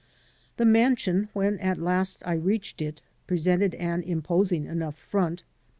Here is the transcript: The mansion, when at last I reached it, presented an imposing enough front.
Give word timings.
The 0.57 0.65
mansion, 0.65 1.29
when 1.33 1.59
at 1.59 1.77
last 1.77 2.23
I 2.25 2.33
reached 2.33 2.81
it, 2.81 3.01
presented 3.27 3.75
an 3.75 4.01
imposing 4.01 4.65
enough 4.65 4.97
front. 4.97 5.43